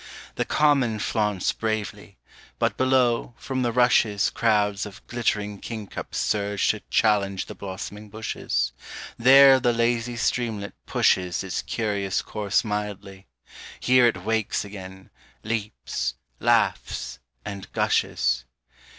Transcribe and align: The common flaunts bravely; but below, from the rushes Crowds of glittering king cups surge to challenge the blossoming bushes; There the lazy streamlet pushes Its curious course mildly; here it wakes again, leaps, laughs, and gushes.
The 0.33 0.45
common 0.45 0.97
flaunts 0.97 1.53
bravely; 1.53 2.17
but 2.57 2.75
below, 2.75 3.35
from 3.37 3.61
the 3.61 3.71
rushes 3.71 4.31
Crowds 4.31 4.87
of 4.87 5.05
glittering 5.05 5.59
king 5.59 5.85
cups 5.85 6.17
surge 6.17 6.69
to 6.69 6.79
challenge 6.89 7.45
the 7.45 7.53
blossoming 7.53 8.09
bushes; 8.09 8.73
There 9.19 9.59
the 9.59 9.71
lazy 9.73 10.15
streamlet 10.17 10.73
pushes 10.87 11.43
Its 11.43 11.61
curious 11.61 12.23
course 12.23 12.63
mildly; 12.63 13.27
here 13.79 14.07
it 14.07 14.23
wakes 14.25 14.65
again, 14.65 15.11
leaps, 15.43 16.15
laughs, 16.39 17.19
and 17.45 17.71
gushes. 17.71 18.45